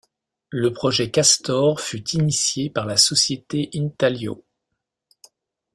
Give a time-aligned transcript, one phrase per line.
[0.49, 4.43] Le projet Castor fut initié par la société Intalio.